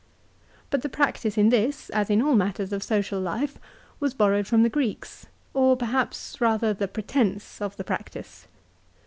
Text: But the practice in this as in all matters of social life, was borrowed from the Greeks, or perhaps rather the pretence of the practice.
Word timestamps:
But 0.71 0.81
the 0.81 0.89
practice 0.89 1.37
in 1.37 1.49
this 1.49 1.91
as 1.91 2.09
in 2.09 2.23
all 2.23 2.33
matters 2.33 2.73
of 2.73 2.81
social 2.81 3.19
life, 3.19 3.59
was 3.99 4.15
borrowed 4.15 4.47
from 4.47 4.63
the 4.63 4.67
Greeks, 4.67 5.27
or 5.53 5.77
perhaps 5.77 6.41
rather 6.41 6.73
the 6.73 6.87
pretence 6.87 7.61
of 7.61 7.77
the 7.77 7.83
practice. 7.83 8.47